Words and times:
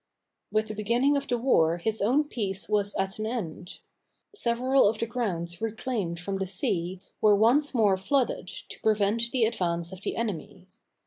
With 0.51 0.67
the 0.67 0.73
beginning 0.73 1.15
of 1.15 1.27
the 1.27 1.37
war 1.37 1.77
his 1.77 2.01
own 2.01 2.23
peace 2.23 2.67
was 2.67 2.95
at 2.95 3.19
an 3.19 3.27
end. 3.27 3.81
Several 4.33 4.89
of 4.89 4.97
the 4.97 5.05
grounds 5.05 5.61
reclaimed 5.61 6.19
from 6.19 6.39
the 6.39 6.47
sea 6.47 6.99
were 7.21 7.35
once 7.35 7.75
more 7.75 7.97
flooded 7.97 8.47
to 8.47 8.81
prevent 8.81 9.29
the 9.31 9.45
advance 9.45 9.91
of 9.91 10.01
the 10.01 10.15
enemy. 10.15 10.65